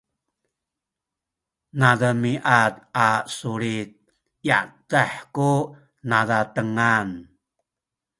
nademiad 1.79 2.73
a 3.07 3.09
sulit 3.37 3.89
yadah 4.47 5.11
ku 5.35 5.51
nazatengan 6.09 7.07